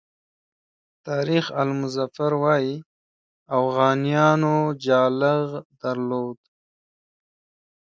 تاریخ 1.07 1.45
آل 1.61 1.69
مظفر 1.81 2.31
وایي 2.41 2.73
اوغانیانو 3.57 4.55
جالغ 4.85 5.45
درلود. 5.81 6.39